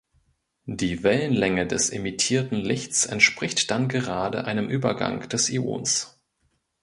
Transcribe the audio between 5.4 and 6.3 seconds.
Ions.